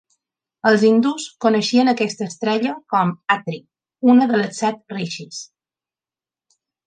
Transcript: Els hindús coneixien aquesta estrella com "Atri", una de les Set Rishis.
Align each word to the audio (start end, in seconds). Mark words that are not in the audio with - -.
Els 0.69 0.83
hindús 0.87 1.25
coneixien 1.45 1.91
aquesta 1.91 2.25
estrella 2.31 2.71
com 2.95 3.11
"Atri", 3.37 3.59
una 4.15 4.27
de 4.33 4.39
les 4.41 4.59
Set 4.63 4.97
Rishis. 4.97 5.43